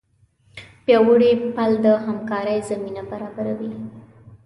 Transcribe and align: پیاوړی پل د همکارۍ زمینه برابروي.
پیاوړی 0.85 1.31
پل 1.55 1.71
د 1.85 1.87
همکارۍ 2.05 2.59
زمینه 2.69 3.01
برابروي. 3.11 3.71